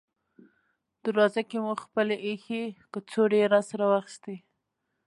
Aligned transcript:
دروازه 1.03 1.41
کې 1.49 1.57
مو 1.63 1.73
خپلې 1.83 2.15
اېښې 2.27 2.61
کڅوړې 2.91 3.41
راسره 3.53 3.85
واخیستې. 3.91 4.35